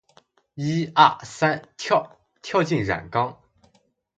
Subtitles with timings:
[0.55, 2.17] 一二三跳！
[2.41, 3.39] 跳进染缸！